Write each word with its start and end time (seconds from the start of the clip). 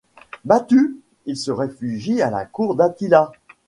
Battu, 0.45 0.99
il 1.27 1.37
se 1.37 1.51
réfugie 1.51 2.23
à 2.23 2.31
la 2.31 2.43
cour 2.47 2.73
d’Attila. 2.73 3.31